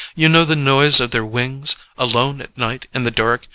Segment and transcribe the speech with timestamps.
[0.15, 3.45] you know the noise of their wings—alone, at night, in the dark?